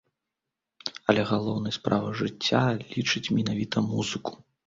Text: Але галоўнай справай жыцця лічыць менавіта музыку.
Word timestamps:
Але 1.13 1.21
галоўнай 1.31 1.75
справай 1.79 2.17
жыцця 2.23 2.63
лічыць 2.95 3.23
менавіта 3.39 3.77
музыку. 3.93 4.31